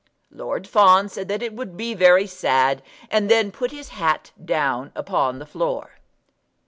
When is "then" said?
3.29-3.51